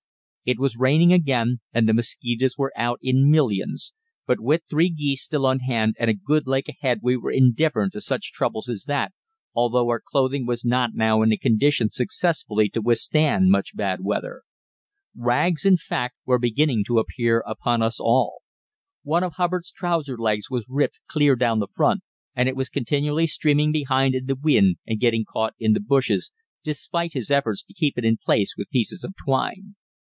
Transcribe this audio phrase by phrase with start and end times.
[0.43, 3.93] It was raining again and the mosquitoes were out in millions,
[4.25, 7.93] but with three geese still on hand and a good lake ahead we were indifferent
[7.93, 9.13] to such troubles as that,
[9.53, 14.41] although our clothing was not now in a condition successfully to withstand much bad weather.
[15.15, 18.41] Rags, in fact, were beginning to appear upon us all.
[19.03, 22.01] One of Hubbard's trousers legs was ripped clear down the front,
[22.35, 26.31] and it was continually streaming behind in the wind and getting caught in the bushes,
[26.63, 29.75] despite his efforts to keep it in place with pieces of twine.